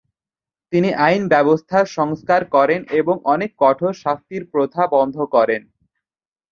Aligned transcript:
তিনি 0.73 0.89
আইন 1.05 1.23
ব্যবস্থার 1.33 1.85
সংস্কার 1.97 2.41
করেন 2.55 2.81
এবং 2.99 3.15
অনেক 3.33 3.51
কঠোর 3.59 3.93
শাস্তির 4.03 4.43
প্রথা 4.53 4.83
বন্ধ 4.95 5.15
করেন। 5.35 5.61